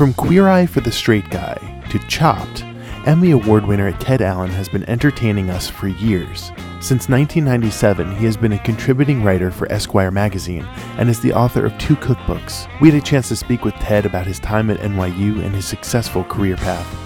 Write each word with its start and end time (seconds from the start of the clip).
From 0.00 0.14
Queer 0.14 0.48
Eye 0.48 0.64
for 0.64 0.80
the 0.80 0.90
Straight 0.90 1.28
Guy 1.28 1.84
to 1.90 1.98
Chopped, 2.08 2.64
Emmy 3.04 3.32
Award 3.32 3.66
winner 3.66 3.92
Ted 3.92 4.22
Allen 4.22 4.48
has 4.48 4.66
been 4.66 4.88
entertaining 4.88 5.50
us 5.50 5.68
for 5.68 5.88
years. 5.88 6.52
Since 6.80 7.10
1997, 7.10 8.16
he 8.16 8.24
has 8.24 8.34
been 8.34 8.54
a 8.54 8.58
contributing 8.60 9.22
writer 9.22 9.50
for 9.50 9.70
Esquire 9.70 10.10
magazine 10.10 10.64
and 10.96 11.10
is 11.10 11.20
the 11.20 11.34
author 11.34 11.66
of 11.66 11.76
two 11.76 11.96
cookbooks. 11.96 12.66
We 12.80 12.90
had 12.90 12.98
a 12.98 13.04
chance 13.04 13.28
to 13.28 13.36
speak 13.36 13.62
with 13.62 13.74
Ted 13.74 14.06
about 14.06 14.26
his 14.26 14.38
time 14.38 14.70
at 14.70 14.78
NYU 14.78 15.44
and 15.44 15.54
his 15.54 15.66
successful 15.66 16.24
career 16.24 16.56
path. 16.56 16.98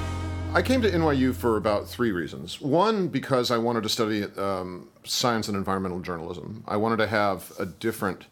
I 0.53 0.63
came 0.63 0.81
to 0.83 0.89
NYU 0.89 1.35
for 1.35 1.57
about 1.57 1.89
three 1.89 2.13
reasons. 2.13 2.61
One, 2.61 3.09
because 3.09 3.51
I 3.51 3.59
wanted 3.59 3.83
to 3.83 3.89
study 3.89 4.23
um, 4.37 4.89
science 5.03 5.49
and 5.49 5.57
environmental 5.57 5.99
journalism. 5.99 6.63
I 6.69 6.77
wanted 6.77 6.99
to 6.99 7.09
have 7.09 7.51
a 7.59 7.67
different 7.67 8.27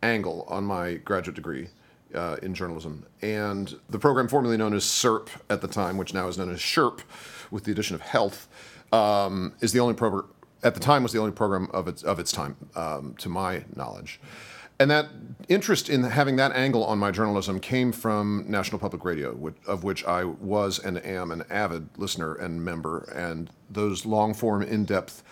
angle 0.00 0.46
on 0.48 0.62
my 0.62 0.94
graduate 0.94 1.34
degree 1.34 1.70
uh, 2.16 2.36
in 2.42 2.54
journalism. 2.54 3.06
And 3.22 3.78
the 3.88 3.98
program 3.98 4.28
formerly 4.28 4.56
known 4.56 4.74
as 4.74 4.84
SERP 4.84 5.28
at 5.50 5.60
the 5.60 5.68
time, 5.68 5.96
which 5.96 6.14
now 6.14 6.28
is 6.28 6.38
known 6.38 6.50
as 6.50 6.58
SHERP, 6.58 7.00
with 7.50 7.64
the 7.64 7.72
addition 7.72 7.94
of 7.94 8.00
health, 8.00 8.48
um, 8.92 9.54
is 9.60 9.72
the 9.72 9.80
only 9.80 9.94
program, 9.94 10.28
at 10.62 10.74
the 10.74 10.80
time 10.80 11.02
was 11.02 11.12
the 11.12 11.18
only 11.18 11.32
program 11.32 11.68
of 11.72 11.86
its, 11.86 12.02
of 12.02 12.18
its 12.18 12.32
time, 12.32 12.56
um, 12.74 13.14
to 13.18 13.28
my 13.28 13.64
knowledge. 13.74 14.20
And 14.78 14.90
that 14.90 15.08
interest 15.48 15.88
in 15.88 16.02
having 16.02 16.36
that 16.36 16.52
angle 16.52 16.84
on 16.84 16.98
my 16.98 17.10
journalism 17.10 17.60
came 17.60 17.92
from 17.92 18.44
National 18.46 18.78
Public 18.78 19.04
Radio, 19.04 19.32
which, 19.32 19.54
of 19.66 19.84
which 19.84 20.04
I 20.04 20.24
was 20.24 20.78
and 20.78 20.98
am 21.04 21.30
an 21.30 21.44
avid 21.48 21.88
listener 21.96 22.34
and 22.34 22.62
member. 22.62 23.10
And 23.14 23.48
those 23.70 24.04
long 24.04 24.34
form, 24.34 24.62
in 24.62 24.84
depth 24.84 25.22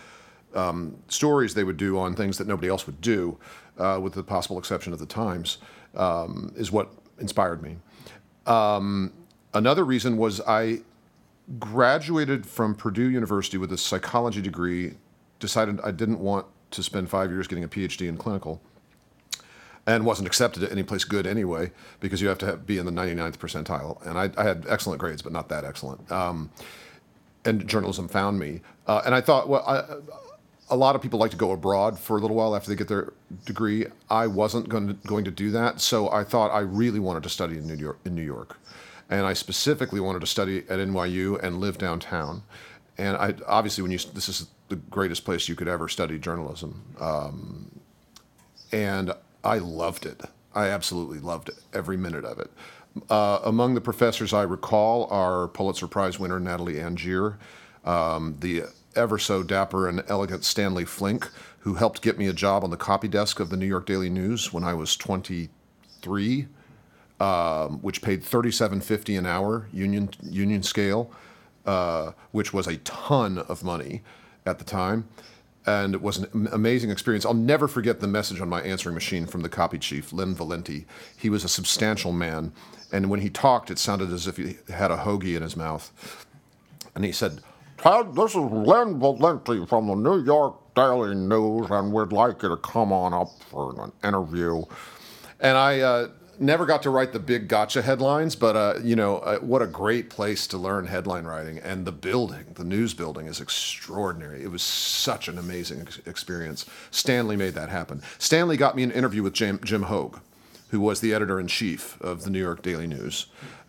um, 0.55 0.97
stories 1.09 1.53
they 1.53 1.64
would 1.64 1.77
do 1.77 1.98
on 1.98 2.14
things 2.14 2.39
that 2.39 2.47
nobody 2.47 2.69
else 2.69 2.87
would 2.87 3.03
do, 3.03 3.39
uh, 3.77 3.98
with 4.03 4.14
the 4.14 4.23
possible 4.23 4.59
exception 4.59 4.92
of 4.92 4.98
the 4.98 5.06
Times, 5.06 5.59
um, 5.97 6.53
is 6.57 6.71
what 6.71 6.91
inspired 7.19 7.62
me. 7.62 7.77
Um, 8.47 9.12
another 9.53 9.84
reason 9.84 10.17
was 10.17 10.41
I 10.43 10.80
graduated 11.59 12.47
from 12.47 12.75
Purdue 12.75 13.11
University 13.11 13.59
with 13.59 13.73
a 13.73 13.78
psychology 13.78 14.41
degree, 14.41 14.95
decided 15.39 15.81
I 15.83 15.91
didn't 15.91 16.20
want 16.20 16.47
to 16.72 16.83
spend 16.83 17.09
five 17.09 17.31
years 17.31 17.47
getting 17.47 17.65
a 17.65 17.69
PhD 17.69 18.09
in 18.09 18.17
clinical 18.17 18.61
and 19.87 20.05
wasn't 20.05 20.27
accepted 20.27 20.62
at 20.62 20.72
any 20.72 20.83
place 20.83 21.05
good 21.05 21.27
anyway 21.27 21.70
because 22.00 22.22
you 22.22 22.28
have 22.28 22.39
to 22.39 22.47
have, 22.47 22.67
be 22.67 22.78
in 22.78 22.87
the 22.87 22.92
99th 22.92 23.37
percentile. 23.37 24.05
And 24.06 24.19
I, 24.19 24.31
I, 24.41 24.45
had 24.45 24.65
excellent 24.69 24.98
grades, 24.98 25.20
but 25.20 25.33
not 25.33 25.50
that 25.50 25.65
excellent. 25.65 26.11
Um, 26.11 26.50
and 27.45 27.67
journalism 27.69 28.09
found 28.09 28.39
me. 28.39 28.62
Uh, 28.87 29.03
and 29.05 29.15
I 29.15 29.20
thought, 29.20 29.48
well, 29.48 29.62
I, 29.67 29.84
a 30.70 30.77
lot 30.77 30.97
of 30.97 31.03
people 31.03 31.19
like 31.19 31.31
to 31.31 31.37
go 31.37 31.53
abroad 31.53 31.98
for 31.98 32.17
a 32.17 32.20
little 32.20 32.37
while 32.37 32.57
after 32.57 32.70
they 32.70 32.77
get 32.77 32.89
their 32.89 33.12
degree. 33.45 33.87
I 34.09 34.27
wasn't 34.27 34.69
going 34.69 34.89
to, 34.89 34.95
going 35.06 35.25
to 35.25 35.31
do 35.31 35.51
that, 35.51 35.81
so 35.81 36.11
I 36.11 36.25
thought 36.25 36.51
I 36.51 36.61
really 36.61 37.01
wanted 37.01 37.23
to 37.25 37.29
study 37.29 37.59
in 37.59 37.67
New 37.67 37.75
York. 37.77 37.98
In 38.05 38.15
New 38.15 38.23
York, 38.23 38.59
and 39.11 39.27
I 39.27 39.34
specifically 39.34 40.01
wanted 40.01 40.21
to 40.21 40.27
study 40.27 40.59
at 40.61 40.79
NYU 40.79 41.43
and 41.43 41.59
live 41.59 41.79
downtown. 41.79 42.43
And 42.97 43.17
I 43.17 43.34
obviously, 43.47 43.83
when 43.83 43.91
you 43.91 43.98
this 43.98 44.29
is 44.29 44.47
the 44.69 44.77
greatest 44.77 45.25
place 45.25 45.48
you 45.48 45.55
could 45.55 45.69
ever 45.69 45.89
study 45.89 46.19
journalism, 46.19 46.83
um, 46.99 47.81
and 48.73 49.12
I 49.43 49.59
loved 49.59 50.06
it. 50.06 50.23
I 50.55 50.69
absolutely 50.69 51.19
loved 51.19 51.49
it, 51.49 51.56
every 51.73 51.97
minute 51.97 52.25
of 52.25 52.39
it. 52.39 52.51
Uh, 53.11 53.41
among 53.45 53.75
the 53.75 53.81
professors 53.81 54.33
I 54.33 54.43
recall 54.43 55.09
are 55.11 55.49
Pulitzer 55.49 55.89
Prize 55.89 56.19
winner 56.19 56.39
Natalie 56.39 56.81
Angier, 56.81 57.39
um, 57.84 58.37
the 58.39 58.65
ever 58.97 59.19
so 59.19 59.42
dapper 59.42 59.89
and 59.89 60.03
elegant 60.09 60.45
Stanley 60.45 60.84
Flink, 60.84 61.28
who 61.61 61.75
helped 61.75 62.03
get 62.03 62.19
me 62.19 62.27
a 62.27 62.33
job 62.33 62.64
on 62.64 62.70
the 62.70 62.77
copy 62.77 63.09
desk 63.09 63.41
of 63.41 63.50
the 63.50 63.56
New 63.56 63.67
York 63.67 63.87
Daily 63.87 64.11
News 64.11 64.53
when 64.53 64.64
I 64.64 64.75
was 64.75 64.97
23, 64.97 66.47
um, 67.20 67.78
which 67.81 68.03
paid 68.03 68.22
37.50 68.22 69.19
an 69.19 69.27
hour 69.27 69.69
union 69.72 70.11
union 70.22 70.62
scale, 70.62 71.11
uh, 71.67 72.12
which 72.33 72.53
was 72.53 72.67
a 72.67 72.77
ton 72.78 73.39
of 73.39 73.65
money 73.65 74.03
at 74.45 74.59
the 74.59 74.65
time. 74.65 75.09
And 75.67 75.95
it 75.95 76.03
was 76.03 76.19
an 76.19 76.49
amazing 76.53 76.91
experience. 76.91 77.25
I'll 77.25 77.32
never 77.32 77.66
forget 77.66 78.00
the 78.00 78.06
message 78.06 78.38
on 78.38 78.50
my 78.50 78.61
answering 78.61 78.94
machine 78.94 79.25
from 79.25 79.41
the 79.41 79.49
copy 79.49 79.78
chief, 79.78 80.12
Lynn 80.12 80.34
Valenti. 80.34 80.84
He 81.16 81.31
was 81.31 81.43
a 81.43 81.49
substantial 81.49 82.12
man, 82.12 82.53
and 82.93 83.09
when 83.09 83.21
he 83.21 83.31
talked, 83.31 83.71
it 83.71 83.78
sounded 83.78 84.12
as 84.12 84.26
if 84.26 84.37
he 84.37 84.59
had 84.69 84.91
a 84.91 84.99
hoagie 84.99 85.34
in 85.34 85.43
his 85.43 85.56
mouth. 85.56 85.91
And 86.94 87.03
he 87.03 87.12
said, 87.12 87.41
Ted, 87.79 88.15
this 88.15 88.31
is 88.31 88.37
Lynn 88.37 88.99
Valenti 88.99 89.67
from 89.67 89.89
the 89.89 89.95
New 89.95 90.25
York 90.25 90.75
Daily 90.75 91.15
News, 91.15 91.67
and 91.71 91.93
we'd 91.93 92.12
like 92.12 92.43
you 92.43 92.49
to 92.49 92.57
come 92.57 92.93
on 92.93 93.12
up 93.12 93.29
for 93.51 93.85
an 93.85 93.93
interview. 94.03 94.62
And 95.41 95.59
I 95.59 95.81
uh, 95.81 96.09
never 96.39 96.67
got 96.67 96.83
to 96.85 96.91
write 96.91 97.12
the 97.12 97.19
big 97.19 97.49
gotcha 97.49 97.83
headlines, 97.83 98.37
but 98.37 98.57
uh, 98.57 98.75
you 98.83 98.97
know 98.97 99.19
uh, 99.19 99.39
what 99.39 99.61
a 99.61 99.67
great 99.67 100.09
place 100.09 100.47
to 100.49 100.59
learn 100.59 100.87
headline 100.87 101.25
writing. 101.25 101.59
And 101.59 101.85
the 101.85 101.93
building, 101.93 102.47
the 102.55 102.65
news 102.65 102.95
building, 102.95 103.27
is 103.27 103.41
extraordinary. 103.41 104.43
It 104.43 104.51
was 104.51 104.62
such 104.62 105.29
an 105.29 105.37
amazing 105.37 105.83
ex- 105.83 106.01
experience. 106.06 106.65
Stanley 106.91 107.37
made 107.37 107.55
that 107.55 107.69
happen. 107.69 108.03
Stanley 108.19 108.56
got 108.56 108.77
me 108.77 108.83
an 108.85 108.93
interview 108.93 109.23
with 109.23 109.35
Jim, 109.35 109.61
Jim 109.65 109.83
Hoge, 109.83 110.19
who 110.69 110.81
was 110.81 111.01
the 111.01 111.12
editor 111.12 111.39
in 111.39 111.49
chief 111.49 112.01
of 112.01 112.23
the 112.23 112.31
New 112.31 112.41
York 112.41 112.62
Daily 112.62 112.87
News. 112.87 113.27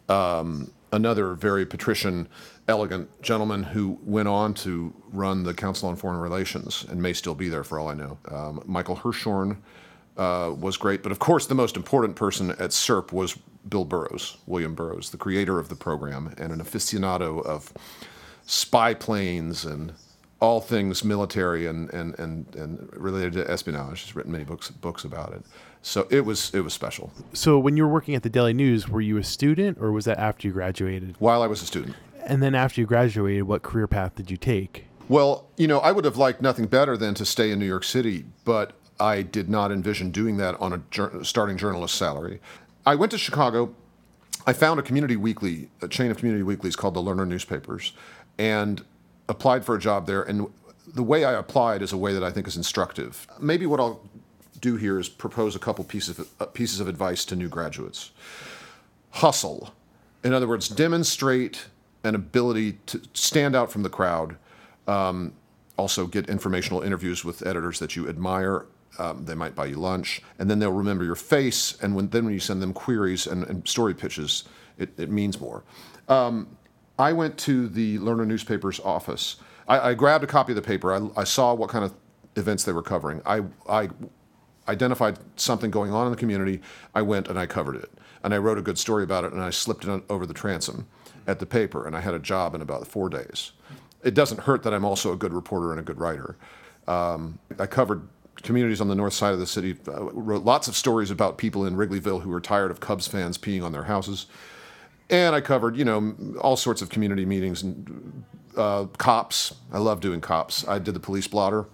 Um, 0.08 0.72
another 0.92 1.34
very 1.34 1.66
patrician 1.66 2.28
elegant 2.68 3.09
gentleman 3.22 3.64
who 3.64 4.00
went 4.03 4.28
on 4.28 4.53
to 4.53 4.94
run 5.12 5.44
the 5.44 5.53
Council 5.53 5.90
on 5.90 5.96
Foreign 5.96 6.20
Relations 6.20 6.86
and 6.90 7.02
may 7.02 7.14
still 7.14 7.36
be 7.36 7.50
there 7.50 7.64
for 7.64 7.80
all 7.80 7.88
I 7.88 7.94
know. 7.94 8.18
Um, 8.30 8.62
Michael 8.66 8.96
Hirshhorn 8.96 9.58
uh, 10.18 10.53
was 10.58 10.78
great, 10.78 11.04
but 11.04 11.12
of 11.12 11.20
course, 11.20 11.46
the 11.46 11.56
most 11.56 11.75
important 11.75 12.16
person 12.16 12.52
at 12.52 12.72
SERP 12.72 13.12
was 13.12 13.38
Bill 13.70 13.86
Burrows, 13.86 14.38
William 14.46 14.75
Burrows, 14.75 15.09
the 15.09 15.18
creator 15.18 15.59
of 15.59 15.70
the 15.70 15.75
program 15.75 16.34
and 16.38 16.52
an 16.52 16.59
aficionado 16.59 17.44
of 17.46 17.72
spy 18.46 18.94
planes 18.94 19.66
and 19.66 19.94
all 20.40 20.59
things 20.62 21.04
military 21.04 21.66
and, 21.66 21.92
and, 21.94 22.18
and, 22.20 22.56
and 22.56 22.90
related 22.94 23.34
to 23.34 23.50
espionage. 23.50 24.02
He's 24.02 24.16
written 24.16 24.31
many 24.31 24.44
books 24.44 24.70
books 24.70 25.04
about 25.04 25.34
it. 25.34 25.44
So 25.81 26.08
it 26.09 26.22
was 26.22 26.54
it 26.54 26.62
was 26.62 26.74
special. 26.74 27.12
So 27.34 27.58
when 27.59 27.78
you 27.78 27.84
were 27.84 27.94
working 27.94 28.16
at 28.16 28.24
the 28.24 28.30
Daily 28.30 28.54
News, 28.54 28.90
were 28.90 29.02
you 29.02 29.18
a 29.18 29.24
student 29.24 29.78
or 29.80 29.92
was 29.92 30.06
that 30.06 30.18
after 30.18 30.48
you 30.48 30.54
graduated? 30.54 31.16
While 31.20 31.42
I 31.42 31.48
was 31.48 31.62
a 31.62 31.66
student. 31.66 31.96
And 32.25 32.41
then 32.41 32.56
after 32.56 32.81
you 32.81 32.88
graduated, 32.88 33.44
what 33.44 33.62
career 33.62 33.88
path 33.88 34.16
did 34.16 34.31
you 34.31 34.38
take? 34.38 34.86
Well, 35.08 35.47
you 35.58 35.68
know, 35.68 35.80
I 35.80 35.91
would 35.91 36.06
have 36.06 36.18
liked 36.18 36.41
nothing 36.41 36.66
better 36.66 36.97
than 36.97 37.13
to 37.16 37.25
stay 37.25 37.52
in 37.52 37.59
New 37.59 37.68
York 37.68 37.84
City, 37.84 38.25
but 38.44 38.74
I 39.00 39.22
did 39.22 39.50
not 39.50 39.72
envision 39.72 40.09
doing 40.09 40.38
that 40.38 40.59
on 40.59 40.74
a 40.74 41.24
starting 41.24 41.58
journalist 41.58 41.96
salary. 41.96 42.41
I 42.86 42.96
went 42.96 43.12
to 43.12 43.18
Chicago. 43.18 43.75
I 44.47 44.53
found 44.53 44.80
a 44.80 44.84
community 44.84 45.16
weekly, 45.16 45.69
a 45.81 45.88
chain 45.88 46.09
of 46.09 46.18
community 46.18 46.44
weeklies 46.44 46.75
called 46.75 46.96
the 46.96 47.02
Lerner 47.02 47.28
Newspapers, 47.28 47.94
and 48.38 48.84
applied 49.30 49.63
for 49.63 49.75
a 49.75 49.80
job 49.80 50.07
there. 50.07 50.24
And 50.24 50.47
the 50.88 51.03
way 51.03 51.25
I 51.25 51.34
applied 51.34 51.81
is 51.81 51.94
a 51.94 51.97
way 51.97 52.13
that 52.13 52.24
I 52.24 52.31
think 52.31 52.47
is 52.47 52.57
instructive. 52.57 53.28
Maybe 53.40 53.66
what 53.66 53.80
I'll 53.80 54.02
do 54.62 54.78
here 54.78 55.00
is 55.00 55.09
propose 55.09 55.56
a 55.56 55.59
couple 55.59 55.84
pieces 55.84 56.19
of, 56.19 56.30
uh, 56.40 56.46
pieces 56.46 56.80
of 56.80 56.88
advice 56.88 57.25
to 57.25 57.36
new 57.36 57.50
graduates. 57.50 58.12
Hustle. 59.12 59.74
In 60.24 60.34
other 60.34 60.47
words, 60.47 60.69
demonstrate 60.69 61.66
an 62.06 62.16
ability 62.16 62.74
to 62.86 63.02
stand 63.14 63.56
out 63.56 63.72
from 63.72 63.84
the 63.84 63.90
crowd. 63.90 64.38
Um, 64.88 65.34
also, 65.78 66.08
get 66.08 66.30
informational 66.30 66.82
interviews 66.82 67.26
with 67.26 67.46
editors 67.46 67.80
that 67.80 67.96
you 67.96 68.08
admire. 68.08 68.68
Um, 68.98 69.26
they 69.26 69.36
might 69.36 69.56
buy 69.56 69.66
you 69.66 69.76
lunch, 69.76 70.22
and 70.40 70.50
then 70.50 70.60
they'll 70.60 70.72
remember 70.72 71.04
your 71.04 71.16
face. 71.16 71.78
And 71.82 71.96
when, 71.96 72.10
then, 72.10 72.26
when 72.26 72.34
you 72.34 72.40
send 72.40 72.62
them 72.62 72.72
queries 72.72 73.28
and, 73.28 73.44
and 73.46 73.68
story 73.68 73.94
pitches, 73.94 74.46
it, 74.78 74.98
it 74.98 75.10
means 75.10 75.42
more. 75.42 75.64
Um, 76.08 76.56
I 76.98 77.12
went 77.12 77.38
to 77.40 77.68
the 77.68 77.98
Lerner 77.98 78.26
Newspaper's 78.26 78.80
office. 78.80 79.36
I, 79.68 79.90
I 79.90 79.94
grabbed 79.96 80.24
a 80.24 80.28
copy 80.28 80.54
of 80.54 80.56
the 80.56 80.62
paper. 80.62 80.94
I, 80.94 81.22
I, 81.22 81.24
saw 81.26 81.54
what 81.54 81.70
kind 81.70 81.84
of 81.84 81.94
events 82.38 82.64
they 82.64 82.72
were 82.72 82.84
covering. 82.84 83.22
I, 83.26 83.42
I 83.68 83.90
identified 84.70 85.20
something 85.36 85.72
going 85.72 85.92
on 85.92 86.06
in 86.06 86.12
the 86.12 86.18
community. 86.18 86.62
I 86.94 87.02
went 87.02 87.28
and 87.28 87.38
I 87.38 87.48
covered 87.48 87.76
it. 87.76 87.92
And 88.24 88.34
I 88.34 88.38
wrote 88.38 88.58
a 88.58 88.62
good 88.62 88.78
story 88.78 89.04
about 89.04 89.26
it, 89.26 89.34
and 89.34 89.42
I 89.42 89.50
slipped 89.50 89.86
it 89.86 90.04
over 90.10 90.26
the 90.26 90.34
transom 90.34 90.88
at 91.27 91.39
the 91.39 91.45
paper, 91.45 91.86
and 91.86 91.95
I 91.95 92.01
had 92.01 92.13
a 92.13 92.19
job 92.19 92.56
in 92.56 92.62
about 92.62 92.88
four 92.88 93.10
days. 93.10 93.51
It 94.04 94.13
doesn't 94.13 94.42
hurt 94.42 94.63
that 94.63 94.74
I'm 94.74 94.86
also 94.86 95.12
a 95.12 95.16
good 95.16 95.33
reporter 95.33 95.72
and 95.72 95.80
a 95.80 95.83
good 95.83 96.00
writer. 96.00 96.38
Um, 96.88 97.39
I 97.57 97.66
covered 97.66 98.07
communities 98.44 98.81
on 98.81 98.88
the 98.88 98.95
north 98.95 99.13
side 99.13 99.33
of 99.33 99.39
the 99.39 99.48
city, 99.48 99.75
uh, 99.88 100.04
wrote 100.12 100.44
lots 100.44 100.68
of 100.68 100.75
stories 100.75 101.10
about 101.10 101.38
people 101.38 101.66
in 101.66 101.75
Wrigleyville 101.75 102.22
who 102.22 102.30
were 102.30 102.42
tired 102.42 102.69
of 102.69 102.80
Cubs 102.80 103.07
fans 103.07 103.38
peeing 103.38 103.63
on 103.63 103.72
their 103.72 103.86
houses. 103.86 104.27
And 105.10 105.36
I 105.36 105.42
covered, 105.42 105.75
you 105.77 105.86
know, 105.86 106.16
all 106.42 106.57
sorts 106.57 106.81
of 106.81 106.89
community 106.89 107.25
meetings 107.25 107.63
and 107.63 108.24
uh, 108.57 108.86
cops. 108.98 109.56
I 109.72 109.80
love 109.80 110.00
doing 110.00 110.22
cops. 110.22 110.68
I 110.68 110.80
did 110.80 110.94
the 110.94 111.00
police 111.00 111.27
blotter, 111.27 111.66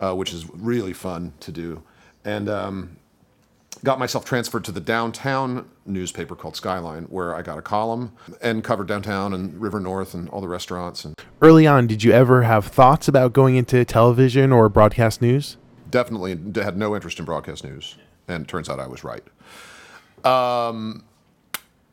uh, 0.00 0.14
which 0.14 0.32
is 0.32 0.48
really 0.50 0.92
fun 0.92 1.32
to 1.40 1.52
do. 1.52 1.82
And 2.24 2.48
um, 2.48 2.96
got 3.84 3.98
myself 3.98 4.24
transferred 4.24 4.64
to 4.64 4.72
the 4.72 4.80
downtown 4.80 5.68
newspaper 5.84 6.36
called 6.36 6.56
Skyline, 6.56 7.04
where 7.04 7.34
I 7.34 7.42
got 7.42 7.58
a 7.58 7.62
column 7.62 8.12
and 8.40 8.62
covered 8.62 8.86
downtown 8.86 9.32
and 9.32 9.60
River 9.60 9.80
North 9.80 10.14
and 10.14 10.28
all 10.28 10.40
the 10.40 10.48
restaurants. 10.48 11.04
And 11.04 11.14
early 11.40 11.66
on, 11.66 11.86
did 11.86 12.02
you 12.02 12.12
ever 12.12 12.42
have 12.42 12.66
thoughts 12.66 13.08
about 13.08 13.32
going 13.32 13.56
into 13.56 13.84
television 13.84 14.52
or 14.52 14.68
broadcast 14.68 15.20
news? 15.20 15.56
Definitely 15.90 16.38
had 16.62 16.76
no 16.76 16.94
interest 16.94 17.18
in 17.18 17.24
broadcast 17.24 17.64
news, 17.64 17.96
and 18.28 18.44
it 18.44 18.48
turns 18.48 18.68
out 18.68 18.78
I 18.78 18.86
was 18.86 19.04
right. 19.04 19.24
Um, 20.24 21.04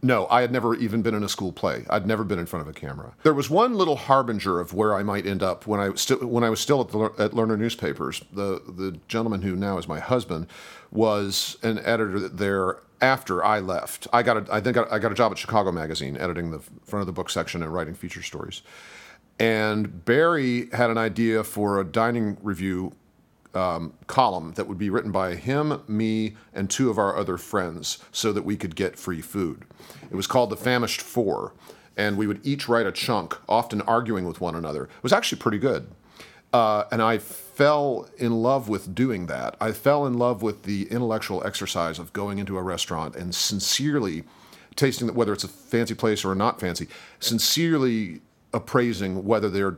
No, 0.01 0.27
I 0.27 0.41
had 0.41 0.51
never 0.51 0.75
even 0.75 1.01
been 1.01 1.13
in 1.13 1.23
a 1.23 1.29
school 1.29 1.51
play. 1.51 1.85
I'd 1.89 2.07
never 2.07 2.23
been 2.23 2.39
in 2.39 2.45
front 2.45 2.67
of 2.67 2.73
a 2.73 2.79
camera. 2.79 3.13
There 3.23 3.33
was 3.33 3.49
one 3.49 3.73
little 3.73 3.97
harbinger 3.97 4.59
of 4.59 4.73
where 4.73 4.95
I 4.95 5.03
might 5.03 5.25
end 5.25 5.43
up 5.43 5.67
when 5.67 5.79
I 5.79 5.89
when 5.89 6.43
I 6.43 6.49
was 6.49 6.61
still 6.61 6.81
at, 6.81 6.89
the, 6.89 6.99
at 7.21 7.31
Lerner 7.31 7.57
Newspapers. 7.57 8.23
The 8.31 8.61
the 8.65 8.97
gentleman 9.09 9.41
who 9.41 9.55
now 9.55 9.77
is 9.77 9.87
my 9.87 9.99
husband 9.99 10.47
was 10.89 11.57
an 11.63 11.79
editor 11.79 12.29
there 12.29 12.77
after 13.01 13.43
I 13.43 13.59
left. 13.59 14.07
I 14.13 14.23
got 14.23 14.37
a, 14.37 14.53
I 14.53 14.61
think 14.61 14.77
I 14.77 14.99
got 14.99 15.11
a 15.11 15.15
job 15.15 15.33
at 15.33 15.37
Chicago 15.37 15.71
Magazine 15.71 16.15
editing 16.15 16.51
the 16.51 16.59
front 16.59 17.01
of 17.01 17.07
the 17.07 17.13
book 17.13 17.29
section 17.29 17.61
and 17.61 17.73
writing 17.73 17.93
feature 17.93 18.23
stories. 18.23 18.61
And 19.37 20.03
Barry 20.05 20.69
had 20.71 20.89
an 20.89 20.97
idea 20.97 21.43
for 21.43 21.79
a 21.79 21.85
dining 21.85 22.37
review 22.41 22.93
um, 23.53 23.93
column 24.07 24.53
that 24.53 24.67
would 24.67 24.77
be 24.77 24.89
written 24.89 25.11
by 25.11 25.35
him, 25.35 25.81
me, 25.87 26.35
and 26.53 26.69
two 26.69 26.89
of 26.89 26.97
our 26.97 27.17
other 27.17 27.37
friends 27.37 27.99
so 28.11 28.31
that 28.33 28.43
we 28.43 28.55
could 28.55 28.75
get 28.75 28.97
free 28.97 29.21
food. 29.21 29.65
It 30.09 30.15
was 30.15 30.27
called 30.27 30.49
The 30.49 30.57
Famished 30.57 31.01
Four, 31.01 31.53
and 31.97 32.17
we 32.17 32.27
would 32.27 32.45
each 32.45 32.69
write 32.69 32.85
a 32.85 32.91
chunk, 32.91 33.37
often 33.47 33.81
arguing 33.81 34.25
with 34.25 34.39
one 34.39 34.55
another. 34.55 34.83
It 34.83 35.03
was 35.03 35.13
actually 35.13 35.39
pretty 35.39 35.57
good. 35.57 35.87
Uh, 36.51 36.85
and 36.91 37.01
I 37.01 37.19
fell 37.19 38.09
in 38.17 38.41
love 38.41 38.69
with 38.69 38.95
doing 38.95 39.27
that. 39.27 39.55
I 39.61 39.71
fell 39.71 40.07
in 40.07 40.15
love 40.15 40.41
with 40.41 40.63
the 40.63 40.87
intellectual 40.89 41.45
exercise 41.45 41.99
of 41.99 42.11
going 42.13 42.39
into 42.39 42.57
a 42.57 42.63
restaurant 42.63 43.15
and 43.15 43.35
sincerely 43.35 44.23
tasting 44.75 45.13
whether 45.13 45.33
it's 45.33 45.43
a 45.43 45.49
fancy 45.49 45.93
place 45.93 46.23
or 46.23 46.33
not 46.33 46.59
fancy, 46.59 46.87
sincerely 47.19 48.21
appraising 48.53 49.25
whether 49.25 49.49
they're 49.49 49.77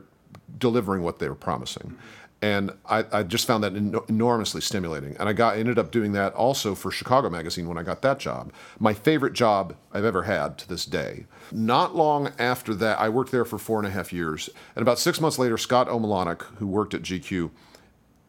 delivering 0.58 1.02
what 1.02 1.18
they 1.18 1.28
were 1.28 1.34
promising 1.34 1.96
and 2.42 2.72
I, 2.86 3.04
I, 3.12 3.22
just 3.22 3.46
found 3.46 3.62
that 3.62 3.76
en- 3.76 3.94
enormously 4.08 4.60
stimulating. 4.60 5.16
And 5.18 5.28
I 5.28 5.32
got 5.32 5.56
ended 5.56 5.78
up 5.78 5.92
doing 5.92 6.10
that 6.12 6.34
also 6.34 6.74
for 6.74 6.90
Chicago 6.90 7.30
Magazine 7.30 7.68
when 7.68 7.78
I 7.78 7.84
got 7.84 8.02
that 8.02 8.18
job. 8.18 8.52
My 8.80 8.92
favorite 8.92 9.32
job 9.32 9.76
I've 9.92 10.04
ever 10.04 10.24
had 10.24 10.58
to 10.58 10.68
this 10.68 10.84
day. 10.84 11.26
Not 11.52 11.94
long 11.94 12.32
after 12.40 12.74
that, 12.74 12.98
I 12.98 13.08
worked 13.08 13.30
there 13.30 13.44
for 13.44 13.58
four 13.58 13.78
and 13.78 13.86
a 13.86 13.90
half 13.90 14.12
years. 14.12 14.50
And 14.74 14.82
about 14.82 14.98
six 14.98 15.20
months 15.20 15.38
later, 15.38 15.56
Scott 15.56 15.86
Omelianuk, 15.86 16.42
who 16.56 16.66
worked 16.66 16.94
at 16.94 17.02
GQ, 17.02 17.50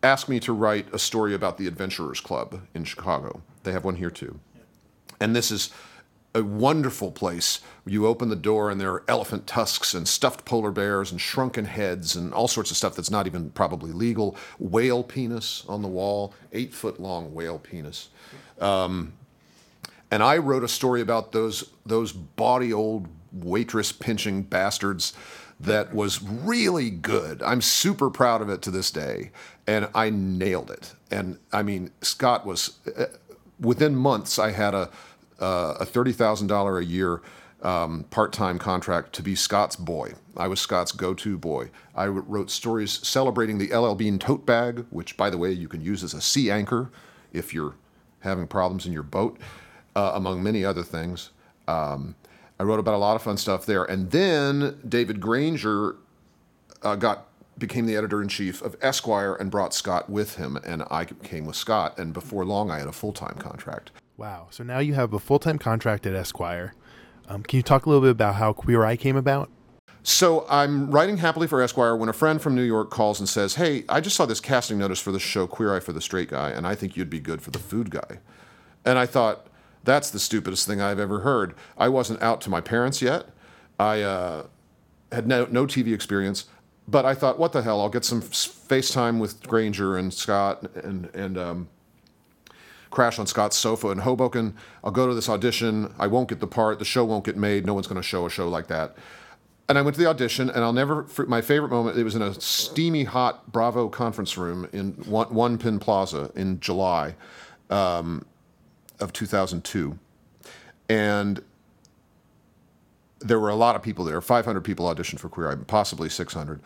asked 0.03 0.29
me 0.29 0.39
to 0.41 0.53
write 0.53 0.93
a 0.93 0.99
story 0.99 1.33
about 1.33 1.57
the 1.57 1.65
Adventurers 1.65 2.19
Club 2.19 2.61
in 2.75 2.83
Chicago. 2.83 3.41
They 3.63 3.71
have 3.71 3.83
one 3.83 3.95
here 3.95 4.11
too. 4.11 4.39
And 5.19 5.35
this 5.35 5.49
is 5.49 5.71
a 6.35 6.43
wonderful 6.43 7.11
place. 7.11 7.59
You 7.85 8.07
open 8.07 8.29
the 8.29 8.35
door 8.35 8.69
and 8.69 8.81
there 8.81 8.91
are 8.91 9.03
elephant 9.07 9.45
tusks 9.45 9.93
and 9.93 10.07
stuffed 10.07 10.45
polar 10.45 10.71
bears 10.71 11.11
and 11.11 11.21
shrunken 11.21 11.65
heads 11.65 12.15
and 12.15 12.33
all 12.33 12.47
sorts 12.47 12.71
of 12.71 12.77
stuff 12.77 12.95
that's 12.95 13.11
not 13.11 13.27
even 13.27 13.51
probably 13.51 13.91
legal. 13.91 14.35
Whale 14.57 15.03
penis 15.03 15.63
on 15.67 15.81
the 15.81 15.87
wall, 15.87 16.33
eight 16.51 16.73
foot 16.73 16.99
long 16.99 17.33
whale 17.33 17.59
penis. 17.59 18.09
Um, 18.59 19.13
and 20.09 20.23
I 20.23 20.37
wrote 20.37 20.63
a 20.63 20.67
story 20.67 21.01
about 21.01 21.31
those 21.31 21.69
those 21.85 22.11
bawdy 22.11 22.71
old 22.71 23.07
waitress 23.31 23.91
pinching 23.91 24.43
bastards 24.43 25.13
that 25.59 25.93
was 25.93 26.21
really 26.21 26.89
good. 26.89 27.41
I'm 27.41 27.61
super 27.61 28.09
proud 28.09 28.41
of 28.41 28.49
it 28.49 28.61
to 28.63 28.71
this 28.71 28.91
day, 28.91 29.31
and 29.65 29.89
I 29.95 30.09
nailed 30.09 30.69
it. 30.71 30.93
And 31.09 31.39
I 31.51 31.63
mean, 31.63 31.91
Scott 32.01 32.45
was 32.45 32.77
uh, 32.95 33.05
within 33.59 33.95
months. 33.95 34.37
I 34.37 34.51
had 34.51 34.75
a 34.75 34.89
uh, 35.43 35.75
a 35.81 35.85
$30,000 35.85 36.79
a 36.79 36.85
year 36.85 37.21
um, 37.63 38.05
part-time 38.09 38.59
contract 38.59 39.13
to 39.13 39.21
be 39.21 39.35
Scott's 39.35 39.75
boy. 39.75 40.13
I 40.37 40.47
was 40.47 40.61
Scott's 40.61 40.93
go-to 40.93 41.37
boy. 41.37 41.69
I 41.95 42.05
wrote 42.07 42.49
stories 42.49 43.05
celebrating 43.05 43.57
the 43.57 43.75
LL 43.75 43.95
Bean 43.95 44.19
tote 44.19 44.45
bag, 44.45 44.85
which, 44.89 45.17
by 45.17 45.29
the 45.29 45.37
way, 45.37 45.51
you 45.51 45.67
can 45.67 45.81
use 45.81 46.03
as 46.03 46.13
a 46.13 46.21
sea 46.21 46.49
anchor 46.49 46.91
if 47.33 47.53
you're 47.53 47.75
having 48.21 48.47
problems 48.47 48.85
in 48.85 48.93
your 48.93 49.03
boat, 49.03 49.37
uh, 49.95 50.11
among 50.15 50.41
many 50.41 50.63
other 50.63 50.83
things. 50.83 51.31
Um, 51.67 52.15
I 52.57 52.63
wrote 52.63 52.79
about 52.79 52.93
a 52.93 52.97
lot 52.97 53.15
of 53.15 53.21
fun 53.21 53.37
stuff 53.37 53.65
there, 53.65 53.83
and 53.83 54.11
then 54.11 54.79
David 54.87 55.19
Granger 55.19 55.97
uh, 56.81 56.95
got 56.95 57.27
became 57.57 57.85
the 57.85 57.95
editor 57.95 58.21
in 58.21 58.27
chief 58.27 58.61
of 58.61 58.75
Esquire 58.81 59.35
and 59.35 59.51
brought 59.51 59.73
Scott 59.73 60.09
with 60.09 60.37
him, 60.37 60.57
and 60.65 60.83
I 60.89 61.05
came 61.05 61.45
with 61.45 61.55
Scott. 61.55 61.99
And 61.99 62.13
before 62.13 62.45
long, 62.45 62.71
I 62.71 62.79
had 62.79 62.87
a 62.87 62.93
full 62.93 63.13
time 63.13 63.35
contract. 63.35 63.91
Wow. 64.17 64.47
So 64.51 64.63
now 64.63 64.79
you 64.79 64.93
have 64.93 65.13
a 65.13 65.19
full 65.19 65.39
time 65.39 65.57
contract 65.57 66.05
at 66.05 66.13
Esquire. 66.13 66.73
Um, 67.27 67.43
can 67.43 67.57
you 67.57 67.63
talk 67.63 67.85
a 67.85 67.89
little 67.89 68.01
bit 68.01 68.11
about 68.11 68.35
how 68.35 68.53
Queer 68.53 68.83
Eye 68.83 68.97
came 68.97 69.15
about? 69.15 69.49
So 70.03 70.45
I'm 70.49 70.91
writing 70.91 71.17
happily 71.17 71.47
for 71.47 71.61
Esquire 71.61 71.95
when 71.95 72.09
a 72.09 72.13
friend 72.13 72.41
from 72.41 72.55
New 72.55 72.63
York 72.63 72.89
calls 72.91 73.19
and 73.19 73.29
says, 73.29 73.55
"Hey, 73.55 73.85
I 73.87 74.01
just 74.01 74.15
saw 74.15 74.25
this 74.25 74.41
casting 74.41 74.77
notice 74.77 74.99
for 74.99 75.11
the 75.11 75.19
show 75.19 75.47
Queer 75.47 75.75
Eye 75.75 75.79
for 75.79 75.93
the 75.93 76.01
Straight 76.01 76.29
Guy, 76.29 76.49
and 76.49 76.67
I 76.67 76.75
think 76.75 76.97
you'd 76.97 77.09
be 77.09 77.21
good 77.21 77.41
for 77.41 77.51
the 77.51 77.59
food 77.59 77.89
guy." 77.89 78.19
And 78.83 78.99
I 78.99 79.05
thought, 79.05 79.47
that's 79.83 80.09
the 80.09 80.19
stupidest 80.19 80.67
thing 80.67 80.81
I've 80.81 80.99
ever 80.99 81.19
heard. 81.19 81.55
I 81.77 81.89
wasn't 81.89 82.21
out 82.21 82.41
to 82.41 82.49
my 82.49 82.61
parents 82.61 83.01
yet. 83.01 83.27
I 83.79 84.01
uh, 84.01 84.47
had 85.11 85.27
no, 85.27 85.47
no 85.49 85.65
TV 85.65 85.93
experience, 85.93 86.45
but 86.87 87.05
I 87.05 87.13
thought, 87.13 87.39
what 87.39 87.53
the 87.53 87.61
hell? 87.61 87.81
I'll 87.81 87.89
get 87.89 88.05
some 88.05 88.21
FaceTime 88.21 89.19
with 89.19 89.45
Granger 89.47 89.97
and 89.97 90.13
Scott 90.13 90.75
and 90.75 91.05
and 91.13 91.37
um, 91.37 91.69
crash 92.93 93.17
on 93.19 93.27
Scott's 93.27 93.57
sofa 93.57 93.89
in 93.89 93.99
Hoboken. 93.99 94.55
I'll 94.83 94.91
go 94.91 95.07
to 95.07 95.13
this 95.13 95.27
audition. 95.27 95.93
I 95.97 96.07
won't 96.07 96.29
get 96.29 96.39
the 96.39 96.47
part. 96.47 96.79
The 96.79 96.85
show 96.85 97.03
won't 97.03 97.25
get 97.25 97.35
made. 97.35 97.65
No 97.65 97.73
one's 97.73 97.87
going 97.87 98.01
to 98.01 98.07
show 98.07 98.25
a 98.25 98.29
show 98.29 98.47
like 98.47 98.67
that. 98.67 98.95
And 99.67 99.77
I 99.77 99.81
went 99.81 99.95
to 99.95 100.01
the 100.01 100.09
audition, 100.09 100.49
and 100.49 100.59
I'll 100.63 100.73
never. 100.73 101.07
My 101.27 101.41
favorite 101.41 101.69
moment. 101.69 101.97
It 101.97 102.03
was 102.03 102.15
in 102.15 102.21
a 102.21 102.39
steamy, 102.39 103.05
hot 103.05 103.51
Bravo 103.51 103.89
conference 103.89 104.37
room 104.37 104.69
in 104.73 104.91
One, 105.05 105.33
One 105.33 105.57
Penn 105.57 105.79
Plaza 105.79 106.31
in 106.35 106.59
July 106.59 107.15
um, 107.69 108.25
of 108.99 109.13
2002, 109.13 109.97
and 110.89 111.41
there 113.21 113.39
were 113.39 113.49
a 113.49 113.55
lot 113.55 113.75
of 113.75 113.81
people 113.81 114.05
there. 114.05 114.21
500 114.21 114.61
people 114.61 114.85
auditioned 114.93 115.19
for 115.19 115.29
Queer 115.29 115.51
Eye, 115.51 115.55
possibly 115.55 116.09
600. 116.09 116.59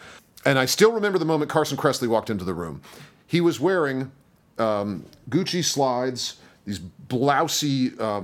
And 0.44 0.58
I 0.58 0.66
still 0.66 0.92
remember 0.92 1.20
the 1.20 1.26
moment 1.26 1.52
Carson 1.52 1.78
Kressley 1.78 2.08
walked 2.08 2.32
into 2.32 2.44
the 2.44 2.54
room. 2.56 2.82
He 3.28 3.42
was 3.42 3.60
wearing 3.60 4.12
um, 4.60 5.06
Gucci 5.30 5.64
slides, 5.64 6.38
these 6.66 6.80
blousy 6.80 8.00
uh, 8.00 8.22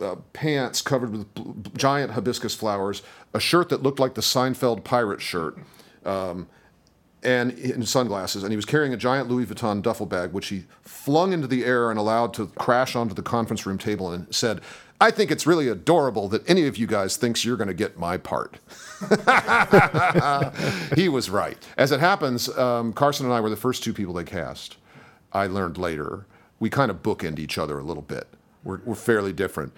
uh, 0.00 0.16
pants 0.32 0.82
covered 0.82 1.12
with 1.12 1.34
bl- 1.34 1.50
giant 1.76 2.12
hibiscus 2.12 2.54
flowers, 2.54 3.02
a 3.34 3.40
shirt 3.40 3.68
that 3.68 3.82
looked 3.82 3.98
like 3.98 4.14
the 4.14 4.20
Seinfeld 4.20 4.84
pirate 4.84 5.20
shirt, 5.20 5.58
um, 6.04 6.48
and 7.22 7.52
in 7.52 7.84
sunglasses. 7.84 8.42
And 8.42 8.52
he 8.52 8.56
was 8.56 8.64
carrying 8.64 8.94
a 8.94 8.96
giant 8.96 9.28
Louis 9.28 9.46
Vuitton 9.46 9.82
duffel 9.82 10.06
bag, 10.06 10.32
which 10.32 10.48
he 10.48 10.64
flung 10.82 11.32
into 11.32 11.46
the 11.46 11.64
air 11.64 11.90
and 11.90 11.98
allowed 11.98 12.32
to 12.34 12.46
crash 12.46 12.96
onto 12.96 13.14
the 13.14 13.22
conference 13.22 13.66
room 13.66 13.78
table 13.78 14.10
and 14.10 14.34
said, 14.34 14.60
I 15.02 15.10
think 15.10 15.30
it's 15.30 15.46
really 15.46 15.68
adorable 15.68 16.28
that 16.28 16.48
any 16.48 16.66
of 16.66 16.76
you 16.76 16.86
guys 16.86 17.16
thinks 17.16 17.42
you're 17.42 17.56
going 17.56 17.68
to 17.68 17.74
get 17.74 17.98
my 17.98 18.18
part. 18.18 18.58
he 20.94 21.08
was 21.08 21.30
right. 21.30 21.56
As 21.78 21.90
it 21.90 22.00
happens, 22.00 22.50
um, 22.58 22.92
Carson 22.92 23.24
and 23.24 23.34
I 23.34 23.40
were 23.40 23.48
the 23.48 23.56
first 23.56 23.82
two 23.82 23.94
people 23.94 24.12
they 24.12 24.24
cast. 24.24 24.76
I 25.32 25.46
learned 25.46 25.78
later, 25.78 26.26
we 26.58 26.70
kind 26.70 26.90
of 26.90 27.02
bookend 27.02 27.38
each 27.38 27.58
other 27.58 27.78
a 27.78 27.82
little 27.82 28.02
bit. 28.02 28.26
We're, 28.64 28.80
we're 28.84 28.94
fairly 28.94 29.32
different. 29.32 29.72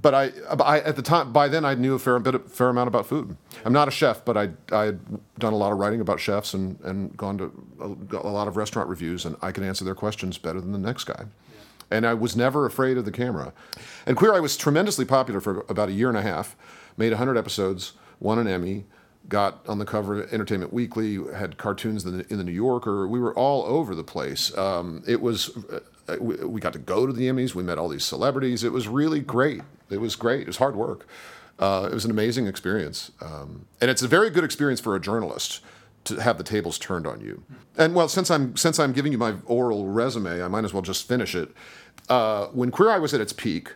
But 0.00 0.12
I, 0.12 0.32
I, 0.50 0.80
at 0.80 0.96
the 0.96 1.02
time, 1.02 1.32
by 1.32 1.46
then, 1.46 1.64
I 1.64 1.74
knew 1.74 1.94
a 1.94 1.98
fair 2.00 2.18
bit, 2.18 2.50
fair 2.50 2.68
amount 2.68 2.88
about 2.88 3.06
food. 3.06 3.36
I'm 3.64 3.72
not 3.72 3.86
a 3.86 3.92
chef, 3.92 4.24
but 4.24 4.36
I, 4.36 4.50
I 4.72 4.86
had 4.86 5.00
done 5.38 5.52
a 5.52 5.56
lot 5.56 5.70
of 5.70 5.78
writing 5.78 6.00
about 6.00 6.18
chefs 6.18 6.52
and, 6.52 6.80
and 6.80 7.16
gone 7.16 7.38
to 7.38 7.66
a, 7.80 8.16
a 8.16 8.30
lot 8.30 8.48
of 8.48 8.56
restaurant 8.56 8.88
reviews, 8.88 9.24
and 9.24 9.36
I 9.40 9.52
could 9.52 9.62
answer 9.62 9.84
their 9.84 9.94
questions 9.94 10.36
better 10.36 10.60
than 10.60 10.72
the 10.72 10.78
next 10.78 11.04
guy. 11.04 11.26
And 11.92 12.04
I 12.06 12.14
was 12.14 12.34
never 12.34 12.66
afraid 12.66 12.96
of 12.98 13.04
the 13.04 13.12
camera. 13.12 13.52
And 14.04 14.16
Queer 14.16 14.34
Eye 14.34 14.40
was 14.40 14.56
tremendously 14.56 15.04
popular 15.04 15.40
for 15.40 15.60
about 15.68 15.90
a 15.90 15.92
year 15.92 16.08
and 16.08 16.18
a 16.18 16.22
half, 16.22 16.56
made 16.96 17.12
100 17.12 17.36
episodes, 17.36 17.92
won 18.18 18.40
an 18.40 18.48
Emmy, 18.48 18.86
got 19.28 19.66
on 19.68 19.78
the 19.78 19.84
cover 19.84 20.20
of 20.20 20.32
Entertainment 20.32 20.72
Weekly, 20.72 21.18
had 21.34 21.56
cartoons 21.56 22.04
in 22.04 22.18
the, 22.18 22.26
in 22.30 22.38
the 22.38 22.44
New 22.44 22.52
Yorker. 22.52 23.08
We 23.08 23.18
were 23.18 23.34
all 23.34 23.64
over 23.64 23.94
the 23.94 24.04
place. 24.04 24.56
Um, 24.56 25.02
it 25.06 25.20
was, 25.20 25.56
uh, 26.08 26.16
we, 26.20 26.36
we, 26.36 26.60
got 26.60 26.72
to 26.74 26.78
go 26.78 27.06
to 27.06 27.12
the 27.12 27.28
Emmys. 27.28 27.54
We 27.54 27.62
met 27.62 27.78
all 27.78 27.88
these 27.88 28.04
celebrities. 28.04 28.64
It 28.64 28.72
was 28.72 28.86
really 28.86 29.20
great. 29.20 29.62
It 29.90 29.98
was 29.98 30.16
great. 30.16 30.42
It 30.42 30.46
was 30.46 30.58
hard 30.58 30.76
work. 30.76 31.06
Uh, 31.58 31.88
it 31.90 31.94
was 31.94 32.04
an 32.04 32.10
amazing 32.10 32.46
experience. 32.46 33.12
Um, 33.20 33.66
and 33.80 33.90
it's 33.90 34.02
a 34.02 34.08
very 34.08 34.30
good 34.30 34.44
experience 34.44 34.80
for 34.80 34.94
a 34.94 35.00
journalist 35.00 35.60
to 36.04 36.20
have 36.20 36.36
the 36.36 36.44
tables 36.44 36.78
turned 36.78 37.06
on 37.06 37.20
you. 37.20 37.44
And 37.78 37.94
well, 37.94 38.08
since 38.08 38.30
I'm 38.30 38.56
since 38.56 38.78
I'm 38.78 38.92
giving 38.92 39.12
you 39.12 39.18
my 39.18 39.36
oral 39.46 39.86
resume, 39.86 40.42
I 40.42 40.48
might 40.48 40.64
as 40.64 40.74
well 40.74 40.82
just 40.82 41.08
finish 41.08 41.34
it. 41.34 41.50
Uh, 42.08 42.46
when 42.48 42.70
Queer 42.70 42.90
Eye 42.90 42.98
was 42.98 43.14
at 43.14 43.20
its 43.20 43.32
peak, 43.32 43.74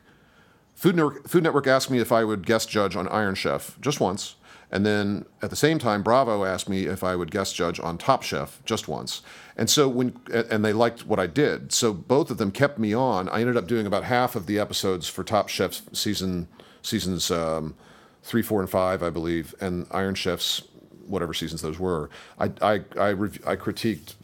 Food 0.75 0.97
Network, 0.97 1.29
Food 1.29 1.43
Network 1.43 1.67
asked 1.67 1.91
me 1.91 1.99
if 1.99 2.13
I 2.13 2.25
would 2.25 2.45
guest 2.45 2.69
judge 2.69 2.97
on 2.97 3.09
Iron 3.09 3.35
Chef 3.35 3.79
just 3.81 4.01
once. 4.01 4.37
And 4.71 4.85
then 4.85 5.25
at 5.41 5.51
the 5.51 5.57
same 5.57 5.79
time, 5.79 6.03
Bravo 6.03 6.45
asked 6.45 6.69
me 6.69 6.87
if 6.87 7.03
I 7.03 7.17
would 7.17 7.31
guest 7.31 7.55
judge 7.55 7.81
on 7.81 7.97
Top 7.97 8.23
Chef 8.23 8.63
just 8.65 8.87
once. 8.87 9.23
And 9.57 9.71
so 9.71 9.89
when 9.89 10.19
and 10.33 10.65
they 10.65 10.73
liked 10.73 11.07
what 11.07 11.19
I 11.19 11.27
did. 11.27 11.73
So 11.73 11.93
both 11.95 12.31
of 12.31 12.37
them 12.39 12.51
kept 12.51 12.79
me 12.79 12.95
on. 12.95 13.29
I 13.31 13.41
ended 13.41 13.57
up 13.57 13.67
doing 13.67 13.87
about 13.87 14.05
half 14.05 14.37
of 14.37 14.47
the 14.47 14.59
episodes 14.59 15.09
for 15.09 15.25
Top 15.25 15.49
Chef's 15.49 15.83
season 15.93 16.49
seasons 16.83 17.31
um, 17.31 17.75
three, 18.23 18.43
four, 18.43 18.61
and 18.61 18.69
five, 18.69 19.03
I 19.03 19.11
believe, 19.11 19.55
and 19.61 19.87
Iron 19.91 20.15
Chef's 20.15 20.63
whatever 21.07 21.33
seasons 21.33 21.63
those 21.63 21.79
were. 21.79 22.11
I 22.39 22.53
I 22.61 22.81
I, 22.99 23.09
rev- 23.13 23.43
I 23.47 23.57
critiqued, 23.57 24.15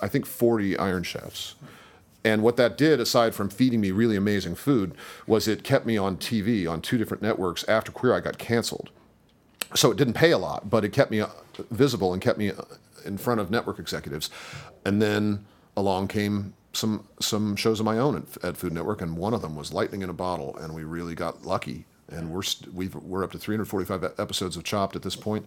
I 0.00 0.08
think, 0.08 0.24
forty 0.24 0.78
Iron 0.78 1.02
Chefs. 1.02 1.56
And 2.26 2.42
what 2.42 2.56
that 2.56 2.78
did, 2.78 3.00
aside 3.00 3.34
from 3.34 3.50
feeding 3.50 3.82
me 3.82 3.90
really 3.90 4.16
amazing 4.16 4.54
food, 4.54 4.94
was 5.26 5.46
it 5.46 5.62
kept 5.62 5.84
me 5.84 5.98
on 5.98 6.16
TV 6.16 6.66
on 6.66 6.80
two 6.80 6.96
different 6.96 7.22
networks 7.22 7.68
after 7.68 7.92
Queer 7.92 8.14
Eye 8.14 8.20
got 8.20 8.38
canceled. 8.38 8.88
So 9.74 9.90
it 9.90 9.96
didn't 9.96 10.14
pay 10.14 10.30
a 10.30 10.38
lot, 10.38 10.70
but 10.70 10.84
it 10.84 10.90
kept 10.90 11.10
me 11.10 11.20
uh, 11.20 11.28
visible 11.70 12.12
and 12.12 12.22
kept 12.22 12.38
me 12.38 12.50
uh, 12.50 12.62
in 13.04 13.18
front 13.18 13.40
of 13.40 13.50
network 13.50 13.78
executives. 13.78 14.30
And 14.84 15.00
then 15.00 15.44
along 15.76 16.08
came 16.08 16.54
some 16.72 17.06
some 17.20 17.56
shows 17.56 17.80
of 17.80 17.86
my 17.86 17.98
own 17.98 18.16
at, 18.16 18.44
at 18.44 18.56
Food 18.56 18.72
Network, 18.72 19.00
and 19.00 19.16
one 19.16 19.34
of 19.34 19.42
them 19.42 19.56
was 19.56 19.72
Lightning 19.72 20.02
in 20.02 20.10
a 20.10 20.14
Bottle, 20.14 20.56
and 20.56 20.74
we 20.74 20.84
really 20.84 21.14
got 21.14 21.44
lucky. 21.44 21.86
And 22.08 22.30
we're 22.30 22.42
st- 22.42 22.74
we've, 22.74 22.94
we're 22.94 23.24
up 23.24 23.32
to 23.32 23.38
345 23.38 24.04
episodes 24.18 24.56
of 24.56 24.64
Chopped 24.64 24.94
at 24.94 25.02
this 25.02 25.16
point, 25.16 25.46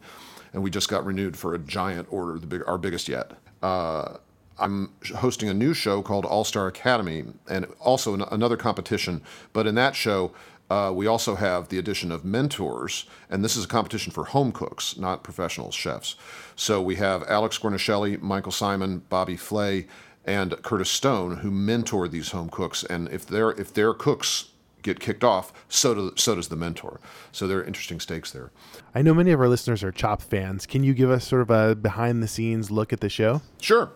and 0.53 0.63
we 0.63 0.69
just 0.69 0.89
got 0.89 1.05
renewed 1.05 1.37
for 1.37 1.53
a 1.53 1.59
giant 1.59 2.07
order, 2.09 2.39
the 2.39 2.47
big, 2.47 2.63
our 2.67 2.77
biggest 2.77 3.07
yet. 3.07 3.31
Uh, 3.61 4.17
I'm 4.59 4.91
hosting 5.15 5.49
a 5.49 5.53
new 5.53 5.73
show 5.73 6.01
called 6.01 6.25
All 6.25 6.43
Star 6.43 6.67
Academy, 6.67 7.25
and 7.49 7.67
also 7.79 8.13
an, 8.15 8.23
another 8.31 8.57
competition. 8.57 9.21
But 9.53 9.67
in 9.67 9.75
that 9.75 9.95
show, 9.95 10.31
uh, 10.69 10.91
we 10.93 11.07
also 11.07 11.35
have 11.35 11.69
the 11.69 11.77
addition 11.77 12.11
of 12.11 12.25
mentors, 12.25 13.05
and 13.29 13.43
this 13.43 13.55
is 13.55 13.65
a 13.65 13.67
competition 13.67 14.11
for 14.11 14.25
home 14.25 14.51
cooks, 14.51 14.97
not 14.97 15.23
professional 15.23 15.71
chefs. 15.71 16.15
So 16.55 16.81
we 16.81 16.95
have 16.95 17.23
Alex 17.29 17.57
Guarnaschelli, 17.57 18.21
Michael 18.21 18.51
Symon, 18.51 19.01
Bobby 19.09 19.37
Flay, 19.37 19.87
and 20.25 20.61
Curtis 20.61 20.89
Stone 20.89 21.37
who 21.37 21.49
mentor 21.49 22.07
these 22.07 22.31
home 22.31 22.49
cooks. 22.49 22.83
And 22.83 23.07
if 23.09 23.25
their 23.25 23.51
if 23.51 23.73
their 23.73 23.93
cooks 23.93 24.49
get 24.83 24.99
kicked 24.99 25.23
off, 25.23 25.53
so 25.69 25.93
do, 25.93 26.13
so 26.15 26.35
does 26.35 26.49
the 26.49 26.55
mentor. 26.55 26.99
So 27.31 27.47
there 27.47 27.59
are 27.59 27.63
interesting 27.63 27.99
stakes 27.99 28.31
there. 28.31 28.51
I 28.93 29.01
know 29.01 29.13
many 29.13 29.31
of 29.31 29.39
our 29.39 29.47
listeners 29.47 29.83
are 29.83 29.91
Chop 29.91 30.21
fans. 30.21 30.65
Can 30.65 30.83
you 30.83 30.93
give 30.93 31.09
us 31.09 31.25
sort 31.25 31.41
of 31.41 31.49
a 31.49 31.75
behind 31.75 32.21
the 32.21 32.27
scenes 32.27 32.69
look 32.69 32.91
at 32.91 32.99
the 32.99 33.09
show? 33.09 33.41
Sure. 33.61 33.89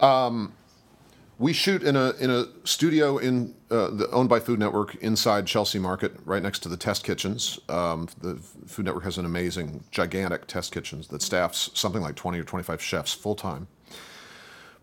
Um, 0.00 0.52
we 1.38 1.52
shoot 1.52 1.82
in 1.82 1.96
a 1.96 2.10
in 2.20 2.30
a 2.30 2.46
studio 2.64 3.18
in 3.18 3.54
uh, 3.70 3.90
the, 3.90 4.08
owned 4.12 4.28
by 4.28 4.40
Food 4.40 4.58
Network 4.58 4.94
inside 4.96 5.46
Chelsea 5.46 5.78
Market, 5.78 6.12
right 6.24 6.42
next 6.42 6.60
to 6.60 6.68
the 6.68 6.76
test 6.76 7.04
kitchens. 7.04 7.58
Um, 7.68 8.08
the 8.20 8.36
Food 8.66 8.84
Network 8.84 9.04
has 9.04 9.18
an 9.18 9.24
amazing, 9.24 9.84
gigantic 9.90 10.46
test 10.46 10.72
kitchens 10.72 11.08
that 11.08 11.22
staffs 11.22 11.70
something 11.74 12.02
like 12.02 12.14
twenty 12.14 12.38
or 12.38 12.44
twenty 12.44 12.64
five 12.64 12.82
chefs 12.82 13.12
full 13.12 13.34
time 13.34 13.66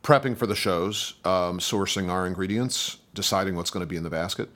prepping 0.04 0.36
for 0.36 0.48
the 0.48 0.56
shows, 0.56 1.14
um, 1.26 1.60
sourcing 1.60 2.10
our 2.10 2.26
ingredients, 2.26 2.98
deciding 3.14 3.56
what's 3.56 3.70
going 3.70 3.82
to 3.82 3.88
be 3.88 3.96
in 3.96 4.04
the 4.04 4.10
basket. 4.10 4.50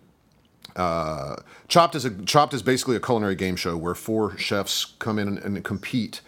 Uh, 0.75 1.35
Chopped 1.67 1.95
is 1.95 2.05
a, 2.05 2.09
Chopped 2.23 2.53
is 2.53 2.61
basically 2.61 2.95
a 2.95 2.99
culinary 2.99 3.35
game 3.35 3.55
show 3.55 3.77
where 3.77 3.95
four 3.95 4.37
chefs 4.37 4.85
come 4.99 5.19
in 5.19 5.27
and, 5.27 5.37
and 5.39 5.63
compete 5.63 6.21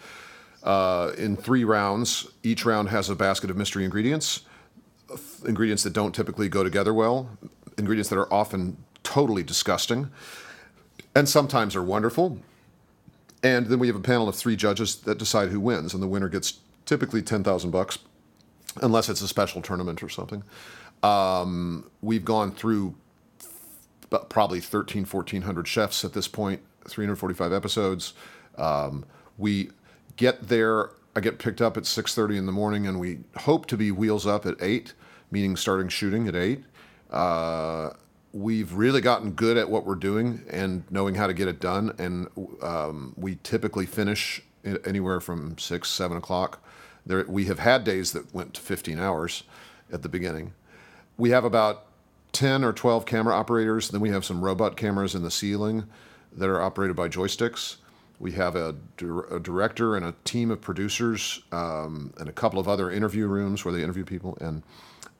uh, 0.62 1.12
in 1.18 1.36
three 1.36 1.64
rounds. 1.64 2.28
Each 2.42 2.64
round 2.64 2.88
has 2.88 3.10
a 3.10 3.16
basket 3.16 3.50
of 3.50 3.56
mystery 3.56 3.84
ingredients, 3.84 4.42
ingredients 5.44 5.82
that 5.84 5.92
don't 5.92 6.14
typically 6.14 6.48
go 6.48 6.62
together 6.62 6.92
well, 6.94 7.30
ingredients 7.76 8.08
that 8.10 8.18
are 8.18 8.32
often 8.32 8.76
totally 9.02 9.42
disgusting, 9.42 10.10
and 11.14 11.28
sometimes 11.28 11.74
are 11.76 11.82
wonderful. 11.82 12.38
And 13.42 13.66
then 13.66 13.78
we 13.78 13.86
have 13.86 13.96
a 13.96 14.00
panel 14.00 14.28
of 14.28 14.34
three 14.34 14.56
judges 14.56 14.96
that 14.96 15.18
decide 15.18 15.50
who 15.50 15.60
wins, 15.60 15.94
and 15.94 16.02
the 16.02 16.08
winner 16.08 16.28
gets 16.28 16.60
typically 16.86 17.22
ten 17.22 17.44
thousand 17.44 17.70
bucks 17.70 17.98
unless 18.82 19.08
it's 19.08 19.22
a 19.22 19.28
special 19.28 19.62
tournament 19.62 20.02
or 20.02 20.08
something. 20.08 20.42
Um, 21.02 21.90
we've 22.02 22.24
gone 22.24 22.52
through 22.52 22.94
probably 24.28 24.60
13, 24.60 25.04
1400 25.04 25.68
chefs 25.68 26.04
at 26.04 26.12
this 26.12 26.28
point, 26.28 26.60
345 26.88 27.52
episodes. 27.52 28.14
Um, 28.56 29.04
we 29.36 29.70
get 30.16 30.48
there. 30.48 30.90
I 31.14 31.20
get 31.20 31.38
picked 31.38 31.60
up 31.60 31.76
at 31.76 31.84
6:30 31.84 32.36
in 32.36 32.46
the 32.46 32.52
morning, 32.52 32.86
and 32.86 33.00
we 33.00 33.20
hope 33.38 33.66
to 33.66 33.76
be 33.76 33.90
wheels 33.90 34.26
up 34.26 34.46
at 34.46 34.56
eight, 34.60 34.92
meaning 35.30 35.56
starting 35.56 35.88
shooting 35.88 36.28
at 36.28 36.34
eight. 36.34 36.64
Uh, 37.10 37.90
we've 38.32 38.72
really 38.74 39.00
gotten 39.00 39.32
good 39.32 39.56
at 39.56 39.68
what 39.68 39.86
we're 39.86 39.94
doing 39.94 40.42
and 40.50 40.84
knowing 40.90 41.14
how 41.14 41.26
to 41.26 41.34
get 41.34 41.48
it 41.48 41.60
done, 41.60 41.94
and 41.98 42.28
um, 42.62 43.14
we 43.16 43.38
typically 43.42 43.86
finish 43.86 44.42
anywhere 44.84 45.20
from 45.20 45.56
six, 45.58 45.88
seven 45.88 46.16
o'clock. 46.16 46.62
There, 47.06 47.24
we 47.26 47.46
have 47.46 47.58
had 47.58 47.84
days 47.84 48.12
that 48.12 48.32
went 48.34 48.54
to 48.54 48.60
15 48.60 48.98
hours 48.98 49.44
at 49.90 50.02
the 50.02 50.08
beginning. 50.08 50.52
We 51.16 51.30
have 51.30 51.44
about 51.44 51.86
10 52.32 52.64
or 52.64 52.72
12 52.72 53.06
camera 53.06 53.34
operators. 53.34 53.88
Then 53.88 54.00
we 54.00 54.10
have 54.10 54.24
some 54.24 54.44
robot 54.44 54.76
cameras 54.76 55.14
in 55.14 55.22
the 55.22 55.30
ceiling 55.30 55.84
that 56.32 56.48
are 56.48 56.60
operated 56.60 56.96
by 56.96 57.08
joysticks. 57.08 57.76
We 58.20 58.32
have 58.32 58.56
a, 58.56 58.74
a 59.30 59.40
director 59.40 59.96
and 59.96 60.04
a 60.04 60.14
team 60.24 60.50
of 60.50 60.60
producers 60.60 61.40
um, 61.52 62.12
and 62.18 62.28
a 62.28 62.32
couple 62.32 62.58
of 62.58 62.68
other 62.68 62.90
interview 62.90 63.26
rooms 63.26 63.64
where 63.64 63.72
they 63.72 63.82
interview 63.82 64.04
people. 64.04 64.36
And 64.40 64.62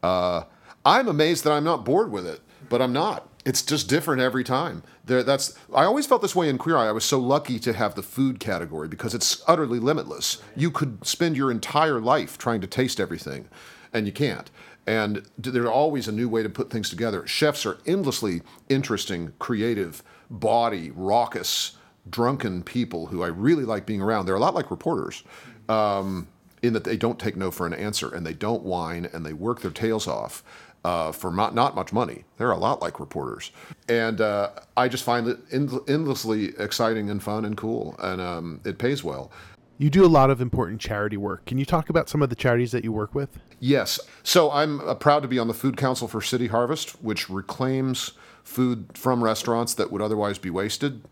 uh, 0.02 0.44
I'm 0.84 1.08
amazed 1.08 1.44
that 1.44 1.52
I'm 1.52 1.64
not 1.64 1.84
bored 1.84 2.10
with 2.10 2.26
it, 2.26 2.40
but 2.68 2.80
I'm 2.80 2.92
not 2.92 3.28
it's 3.48 3.62
just 3.62 3.88
different 3.88 4.20
every 4.20 4.44
time. 4.44 4.82
There, 5.06 5.22
that's 5.22 5.58
I 5.74 5.84
always 5.84 6.06
felt 6.06 6.20
this 6.20 6.36
way 6.36 6.50
in 6.50 6.58
Queer 6.58 6.76
Eye. 6.76 6.88
I 6.88 6.92
was 6.92 7.04
so 7.04 7.18
lucky 7.18 7.58
to 7.60 7.72
have 7.72 7.94
the 7.94 8.02
food 8.02 8.40
category 8.40 8.88
because 8.88 9.14
it's 9.14 9.42
utterly 9.46 9.78
limitless. 9.78 10.42
You 10.54 10.70
could 10.70 11.06
spend 11.06 11.34
your 11.34 11.50
entire 11.50 11.98
life 11.98 12.36
trying 12.36 12.60
to 12.60 12.66
taste 12.66 13.00
everything, 13.00 13.48
and 13.90 14.04
you 14.04 14.12
can't. 14.12 14.50
And 14.86 15.26
there's 15.38 15.66
always 15.66 16.08
a 16.08 16.12
new 16.12 16.28
way 16.28 16.42
to 16.42 16.50
put 16.50 16.68
things 16.68 16.90
together. 16.90 17.26
Chefs 17.26 17.64
are 17.64 17.78
endlessly 17.86 18.42
interesting, 18.68 19.32
creative, 19.38 20.02
bawdy, 20.28 20.90
raucous, 20.90 21.78
drunken 22.08 22.62
people 22.62 23.06
who 23.06 23.22
I 23.22 23.28
really 23.28 23.64
like 23.64 23.86
being 23.86 24.02
around. 24.02 24.26
They're 24.26 24.34
a 24.34 24.40
lot 24.40 24.54
like 24.54 24.70
reporters. 24.70 25.24
Um, 25.70 26.28
in 26.62 26.72
that 26.72 26.84
they 26.84 26.96
don't 26.96 27.18
take 27.18 27.36
no 27.36 27.50
for 27.50 27.66
an 27.66 27.72
answer 27.72 28.14
and 28.14 28.26
they 28.26 28.34
don't 28.34 28.62
whine 28.62 29.08
and 29.12 29.24
they 29.24 29.32
work 29.32 29.60
their 29.60 29.70
tails 29.70 30.06
off 30.06 30.42
uh, 30.84 31.12
for 31.12 31.32
not, 31.32 31.54
not 31.54 31.74
much 31.74 31.92
money. 31.92 32.24
They're 32.36 32.50
a 32.50 32.58
lot 32.58 32.80
like 32.80 33.00
reporters. 33.00 33.50
And 33.88 34.20
uh, 34.20 34.50
I 34.76 34.88
just 34.88 35.04
find 35.04 35.28
it 35.28 35.38
end- 35.50 35.78
endlessly 35.88 36.54
exciting 36.58 37.10
and 37.10 37.22
fun 37.22 37.44
and 37.44 37.56
cool, 37.56 37.96
and 37.98 38.20
um, 38.20 38.60
it 38.64 38.78
pays 38.78 39.02
well. 39.02 39.30
You 39.76 39.90
do 39.90 40.04
a 40.04 40.08
lot 40.08 40.30
of 40.30 40.40
important 40.40 40.80
charity 40.80 41.16
work. 41.16 41.46
Can 41.46 41.58
you 41.58 41.64
talk 41.64 41.88
about 41.88 42.08
some 42.08 42.20
of 42.22 42.30
the 42.30 42.36
charities 42.36 42.72
that 42.72 42.82
you 42.84 42.92
work 42.92 43.14
with? 43.14 43.38
Yes. 43.60 44.00
So 44.24 44.50
I'm 44.50 44.80
uh, 44.80 44.94
proud 44.94 45.22
to 45.22 45.28
be 45.28 45.38
on 45.38 45.46
the 45.46 45.54
Food 45.54 45.76
Council 45.76 46.08
for 46.08 46.20
City 46.20 46.48
Harvest, 46.48 47.02
which 47.02 47.30
reclaims 47.30 48.12
food 48.42 48.86
from 48.94 49.22
restaurants 49.22 49.74
that 49.74 49.92
would 49.92 50.02
otherwise 50.02 50.38
be 50.38 50.50
wasted 50.50 51.02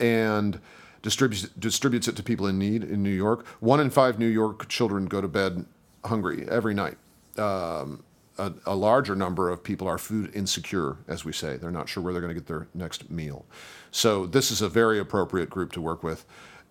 and 0.00 0.60
distributes, 1.02 1.48
distributes 1.58 2.08
it 2.08 2.16
to 2.16 2.22
people 2.22 2.46
in 2.46 2.58
need 2.58 2.84
in 2.84 3.02
New 3.02 3.10
York. 3.10 3.46
One 3.60 3.80
in 3.80 3.90
five 3.90 4.18
New 4.18 4.26
York 4.26 4.68
children 4.68 5.06
go 5.06 5.20
to 5.20 5.28
bed 5.28 5.64
hungry 6.04 6.46
every 6.48 6.74
night. 6.74 6.96
Um, 7.36 8.02
a, 8.38 8.52
a, 8.66 8.74
larger 8.74 9.14
number 9.14 9.48
of 9.50 9.62
people 9.62 9.88
are 9.88 9.98
food 9.98 10.34
insecure, 10.34 10.96
as 11.06 11.24
we 11.24 11.32
say. 11.32 11.56
They're 11.56 11.70
not 11.70 11.88
sure 11.88 12.02
where 12.02 12.12
they're 12.12 12.22
going 12.22 12.34
to 12.34 12.40
get 12.40 12.46
their 12.46 12.68
next 12.74 13.10
meal. 13.10 13.44
So 13.90 14.26
this 14.26 14.50
is 14.50 14.62
a 14.62 14.68
very 14.68 14.98
appropriate 14.98 15.50
group 15.50 15.72
to 15.72 15.80
work 15.80 16.02
with, 16.02 16.24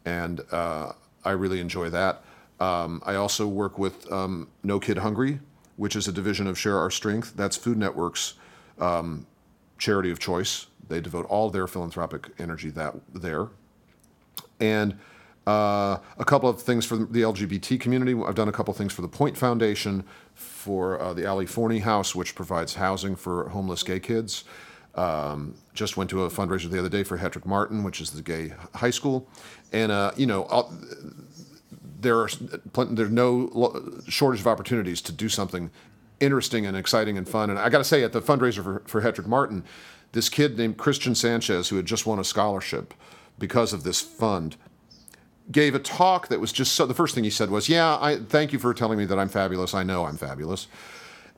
and 0.06 0.42
uh, 0.52 0.94
I 1.24 1.32
really 1.32 1.60
enjoy 1.60 1.90
that. 1.90 2.24
Um, 2.60 3.02
I 3.06 3.16
also 3.16 3.48
work 3.48 3.78
with 3.78 4.12
um, 4.12 4.50
No 4.64 4.80
Kid 4.80 4.98
Hungry, 4.98 5.40
which 5.76 5.96
is 5.96 6.08
a 6.08 6.12
division 6.12 6.48
of 6.48 6.58
Share 6.58 6.78
Our 6.78 6.90
Strength. 6.90 7.36
That's 7.36 7.56
Food 7.56 7.78
Network's 7.78 8.34
um, 8.80 9.28
charity 9.78 10.12
of 10.12 10.20
choice. 10.20 10.68
They 10.88 11.02
devote 11.02 11.26
all 11.26 11.50
their 11.50 11.68
philanthropic 11.68 12.30
energy 12.40 12.70
that 12.72 12.96
there, 13.14 13.50
and 14.60 14.98
uh, 15.46 16.00
a 16.18 16.26
couple 16.26 16.50
of 16.50 16.62
things 16.62 16.86
for 16.86 16.98
the 16.98 17.22
LGBT 17.22 17.80
community. 17.80 18.14
I've 18.26 18.36
done 18.36 18.50
a 18.50 18.52
couple 18.52 18.72
of 18.72 18.78
things 18.78 18.92
for 18.92 19.02
the 19.02 19.08
Point 19.08 19.38
Foundation, 19.38 20.04
for 20.34 21.00
uh, 21.00 21.14
the 21.14 21.26
Ali 21.26 21.46
Forney 21.46 21.80
House, 21.80 22.14
which 22.14 22.36
provides 22.36 22.76
housing 22.76 23.16
for 23.16 23.50
homeless 23.50 23.82
gay 23.84 24.00
kids. 24.00 24.44
Um, 24.96 25.56
just 25.74 25.96
went 25.96 26.10
to 26.10 26.24
a 26.24 26.30
fundraiser 26.30 26.70
the 26.70 26.80
other 26.80 26.90
day 26.90 27.04
for 27.04 27.18
Hetrick 27.18 27.46
Martin, 27.46 27.84
which 27.84 28.02
is 28.02 28.12
the 28.12 28.22
gay 28.22 28.54
high 28.76 28.90
school, 28.90 29.28
and 29.72 29.92
uh, 29.92 30.12
you 30.18 30.26
know 30.26 30.68
there 32.02 32.18
are 32.18 32.30
there's 32.86 33.12
no 33.12 34.02
shortage 34.08 34.42
of 34.42 34.48
opportunities 34.48 35.02
to 35.02 35.12
do 35.12 35.30
something 35.30 35.70
interesting 36.20 36.66
and 36.66 36.76
exciting 36.76 37.18
and 37.18 37.30
fun. 37.30 37.50
And 37.50 37.60
I 37.60 37.70
got 37.70 37.78
to 37.78 37.84
say, 37.84 38.04
at 38.04 38.12
the 38.12 38.22
fundraiser 38.22 38.64
for, 38.64 38.82
for 38.86 39.02
Hetrick 39.02 39.28
Martin, 39.28 39.64
this 40.14 40.30
kid 40.30 40.58
named 40.58 40.78
Christian 40.78 41.16
Sanchez, 41.16 41.70
who 41.70 41.76
had 41.76 41.86
just 41.86 42.06
won 42.06 42.20
a 42.20 42.24
scholarship 42.24 42.94
because 43.38 43.74
of 43.74 43.84
this 43.84 44.02
fund, 44.02 44.56
gave 45.52 45.76
a 45.76 45.80
talk 45.80 46.28
that 46.28 46.40
was 46.40 46.52
just 46.52 46.76
so. 46.76 46.86
The 46.86 46.94
first 46.94 47.16
thing 47.16 47.24
he 47.24 47.30
said 47.30 47.50
was, 47.50 47.70
"Yeah, 47.70 47.98
I 48.00 48.18
thank 48.18 48.54
you 48.54 48.60
for 48.60 48.74
telling 48.74 48.98
me 48.98 49.06
that 49.06 49.18
I'm 49.18 49.30
fabulous. 49.30 49.74
I 49.74 49.84
know 49.84 50.06
I'm 50.06 50.18
fabulous." 50.18 50.68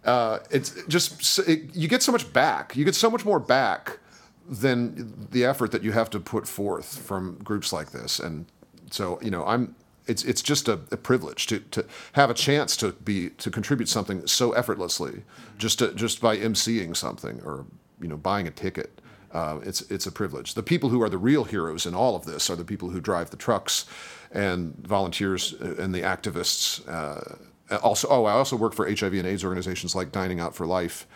Uh, 0.06 0.40
it's 0.50 0.82
just 0.88 1.40
it, 1.40 1.76
you 1.76 1.88
get 1.88 2.02
so 2.02 2.12
much 2.12 2.32
back. 2.32 2.76
You 2.76 2.86
get 2.86 2.96
so 2.96 3.10
much 3.10 3.26
more 3.26 3.40
back 3.40 4.00
than 4.48 5.28
the 5.32 5.46
effort 5.46 5.72
that 5.72 5.84
you 5.84 5.92
have 5.92 6.10
to 6.10 6.20
put 6.20 6.48
forth 6.48 6.98
from 6.98 7.38
groups 7.44 7.72
like 7.72 7.92
this. 7.92 8.20
And 8.20 8.46
so, 8.90 9.20
you 9.22 9.32
know, 9.32 9.46
I'm. 9.46 9.76
It's 10.08 10.24
it's 10.24 10.42
just 10.42 10.68
a, 10.68 10.80
a 10.92 10.98
privilege 10.98 11.46
to, 11.48 11.60
to 11.60 11.86
have 12.14 12.32
a 12.32 12.34
chance 12.34 12.76
to 12.78 12.94
be 12.94 13.30
to 13.32 13.52
contribute 13.52 13.88
something 13.88 14.26
so 14.26 14.54
effortlessly, 14.54 15.22
just 15.60 15.78
to, 15.80 15.94
just 15.94 16.20
by 16.20 16.36
emceeing 16.36 16.98
something 16.98 17.40
or 17.46 17.68
you 18.02 18.08
know 18.08 18.18
buying 18.18 18.48
a 18.48 18.52
ticket. 18.52 18.99
Uh, 19.32 19.60
it's 19.64 19.82
it's 19.92 20.08
a 20.08 20.12
privilege. 20.12 20.56
The 20.56 20.64
people 20.64 20.90
who 20.90 21.02
are 21.02 21.10
the 21.10 21.18
real 21.18 21.44
heroes 21.44 21.86
in 21.86 21.94
all 21.94 22.16
of 22.16 22.26
this 22.26 22.50
are 22.50 22.56
the 22.56 22.66
people 22.66 22.90
who 22.90 23.00
drive 23.00 23.30
the 23.30 23.38
trucks, 23.38 23.86
and 24.32 24.76
volunteers 24.78 25.54
uh, 25.62 25.76
and 25.78 25.94
the 25.94 26.02
activists 26.02 26.88
uh, 26.88 27.36
also, 27.78 28.08
oh, 28.10 28.26
I 28.26 28.34
also 28.34 28.56
work 28.56 28.74
for 28.74 28.88
HIV 28.88 29.14
and 29.14 29.26
AIDS 29.26 29.44
organizations 29.44 29.96
like 29.96 30.12
Dining 30.12 30.40
Out 30.40 30.56
for 30.56 30.66
Life, 30.66 31.08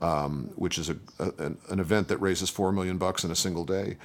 um, 0.00 0.50
which 0.56 0.78
is 0.78 0.90
a, 0.90 0.96
a, 1.18 1.52
an 1.68 1.78
event 1.80 2.08
that 2.08 2.18
raises 2.18 2.50
four 2.50 2.72
million 2.72 2.98
bucks 2.98 3.24
in 3.24 3.30
a 3.30 3.36
single 3.36 3.64
day, 3.64 3.96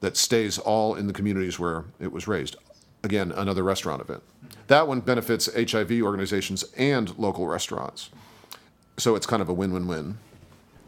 that 0.00 0.16
stays 0.16 0.58
all 0.58 0.94
in 0.94 1.06
the 1.06 1.12
communities 1.12 1.58
where 1.58 1.84
it 1.98 2.12
was 2.12 2.28
raised. 2.28 2.56
Again, 3.02 3.32
another 3.32 3.62
restaurant 3.62 4.02
event. 4.02 4.22
That 4.66 4.88
one 4.88 5.00
benefits 5.00 5.48
HIV 5.54 6.02
organizations 6.02 6.64
and 6.76 7.16
local 7.18 7.46
restaurants. 7.46 8.10
So 8.98 9.14
it's 9.14 9.26
kind 9.26 9.40
of 9.40 9.48
a 9.48 9.54
win-win-win. 9.54 10.18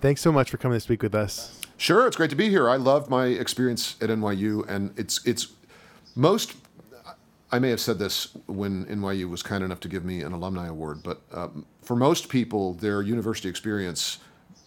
Thanks 0.00 0.20
so 0.20 0.32
much 0.32 0.50
for 0.50 0.56
coming 0.56 0.76
to 0.76 0.80
speak 0.80 1.02
with 1.02 1.14
us. 1.14 1.60
Sure, 1.78 2.08
it's 2.08 2.16
great 2.16 2.28
to 2.30 2.36
be 2.36 2.50
here. 2.50 2.68
I 2.68 2.74
love 2.74 3.08
my 3.08 3.26
experience 3.26 3.94
at 4.00 4.10
NYU, 4.10 4.68
and 4.68 4.92
it's 4.98 5.24
it's 5.24 5.46
most. 6.16 6.56
I 7.52 7.60
may 7.60 7.70
have 7.70 7.78
said 7.80 8.00
this 8.00 8.36
when 8.46 8.84
NYU 8.86 9.30
was 9.30 9.44
kind 9.44 9.62
enough 9.62 9.78
to 9.80 9.88
give 9.88 10.04
me 10.04 10.22
an 10.22 10.32
alumni 10.32 10.66
award, 10.66 11.04
but 11.04 11.22
um, 11.32 11.64
for 11.80 11.94
most 11.94 12.28
people, 12.28 12.74
their 12.74 13.00
university 13.00 13.48
experience 13.48 14.18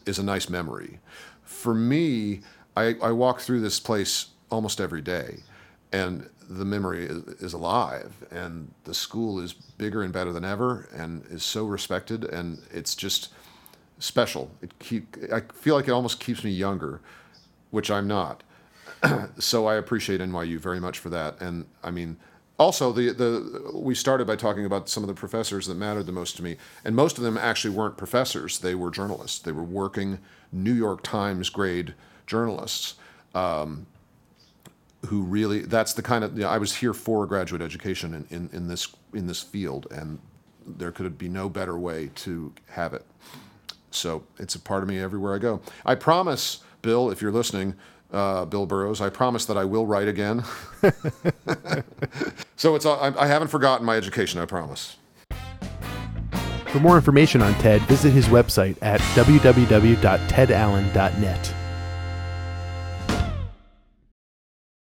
is 0.06 0.20
a 0.20 0.24
nice 0.24 0.50
memory. 0.50 1.00
For 1.44 1.76
me, 1.76 2.42
I, 2.78 2.96
I 3.04 3.12
walk 3.12 3.42
through 3.42 3.60
this 3.60 3.80
place 3.80 4.28
almost 4.50 4.80
every 4.80 5.02
day, 5.02 5.44
and 5.92 6.30
the 6.50 6.66
memory 6.66 7.06
is, 7.06 7.24
is, 7.40 7.54
alive, 7.54 8.14
and 8.32 8.74
the 8.86 8.94
school 8.94 9.40
is 9.40 9.54
bigger 9.54 10.02
and 10.02 10.14
better 10.14 10.32
than 10.32 10.46
ever, 10.46 10.88
and 10.94 11.24
is 11.30 11.44
so 11.44 11.66
respected, 11.66 12.24
and 12.24 12.62
it's 12.72 12.96
just 12.96 13.30
special. 14.02 14.52
It 14.62 14.78
keep 14.80 15.16
I 15.32 15.42
feel 15.54 15.76
like 15.76 15.88
it 15.88 15.92
almost 15.92 16.20
keeps 16.20 16.44
me 16.44 16.52
younger, 16.52 17.00
which 17.70 17.90
I'm 17.90 18.08
not. 18.08 18.44
so 19.40 19.68
I 19.68 19.76
appreciate 19.76 20.20
NYU 20.20 20.60
very 20.60 20.80
much 20.80 21.00
for 21.00 21.10
that. 21.10 21.40
And 21.40 21.66
I 21.84 21.92
mean, 21.92 22.18
also 22.58 22.92
the 22.92 23.12
the 23.12 23.72
we 23.74 23.96
started 23.96 24.28
by 24.28 24.36
talking 24.36 24.66
about 24.66 24.90
some 24.90 25.04
of 25.04 25.08
the 25.08 25.14
professors 25.14 25.68
that 25.68 25.76
mattered 25.76 26.08
the 26.08 26.12
most 26.12 26.36
to 26.38 26.44
me, 26.44 26.58
and 26.84 26.96
most 26.96 27.18
of 27.18 27.24
them 27.24 27.38
actually 27.38 27.76
weren't 27.76 27.98
professors. 27.98 28.60
They 28.60 28.76
were 28.76 28.92
journalists. 28.92 29.40
They 29.40 29.52
were 29.52 29.64
working 29.64 30.20
New 30.52 30.74
York 30.74 31.04
Times 31.04 31.50
grade 31.50 31.94
journalists. 32.28 32.96
Um, 33.34 33.86
who 35.08 35.24
really 35.24 35.62
that's 35.62 35.94
the 35.94 36.02
kind 36.04 36.24
of 36.24 36.36
you 36.36 36.44
know, 36.44 36.50
I 36.50 36.60
was 36.60 36.76
here 36.76 36.94
for 36.94 37.26
graduate 37.26 37.62
education 37.62 38.14
in, 38.14 38.28
in, 38.30 38.50
in 38.54 38.68
this 38.68 38.88
in 39.16 39.26
this 39.26 39.42
field 39.42 39.88
and 39.90 40.20
there 40.66 40.92
could 40.92 41.18
be 41.18 41.28
no 41.28 41.50
better 41.50 41.78
way 41.78 42.12
to 42.16 42.54
have 42.70 42.94
it. 42.94 43.06
So 43.92 44.24
it's 44.40 44.56
a 44.56 44.60
part 44.60 44.84
of 44.84 44.90
me 44.90 45.00
everywhere 45.00 45.36
I 45.36 45.38
go. 45.38 45.62
I 45.86 45.96
promise, 45.96 46.60
Bill, 46.82 47.12
if 47.12 47.22
you're 47.22 47.32
listening, 47.32 47.76
uh, 48.12 48.46
Bill 48.46 48.66
Burrows, 48.66 49.02
I 49.02 49.10
promise 49.10 49.46
that 49.46 49.58
I 49.58 49.66
will 49.66 49.86
write 49.86 50.08
again. 50.08 50.44
so 52.56 52.76
it's 52.76 52.86
I, 52.86 53.14
I 53.18 53.28
haven't 53.28 53.50
forgotten 53.50 53.86
my 53.86 53.96
education. 53.96 54.40
I 54.40 54.46
promise. 54.46 54.96
For 56.68 56.80
more 56.80 56.96
information 56.96 57.42
on 57.42 57.54
Ted, 57.56 57.82
visit 57.84 58.12
his 58.12 58.28
website 58.28 58.78
at 58.82 59.02
www.tedallen.net. 59.02 61.56